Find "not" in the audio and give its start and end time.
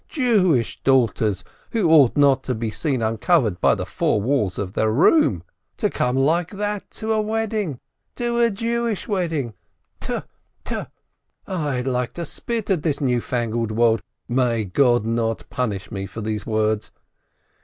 2.17-2.41, 15.05-15.47